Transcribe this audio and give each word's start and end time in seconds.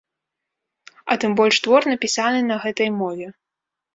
А 1.11 1.17
тым 1.23 1.31
больш 1.41 1.59
твор, 1.67 1.81
напісаны 1.93 2.41
на 2.51 2.57
гэтай 2.63 2.89
мове. 3.01 3.27